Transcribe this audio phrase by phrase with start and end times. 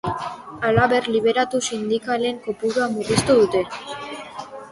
[0.67, 3.63] Halaber, liberatu sindikalen kopurua murriztu dute.